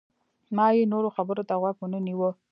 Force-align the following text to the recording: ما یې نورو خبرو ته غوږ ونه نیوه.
ما 0.55 0.65
یې 0.75 0.83
نورو 0.93 1.09
خبرو 1.15 1.43
ته 1.49 1.53
غوږ 1.61 1.75
ونه 1.81 1.99
نیوه. 2.07 2.29